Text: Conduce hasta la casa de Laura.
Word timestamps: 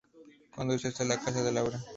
Conduce 0.55 0.87
hasta 0.87 1.05
la 1.05 1.19
casa 1.19 1.43
de 1.43 1.51
Laura. 1.51 1.79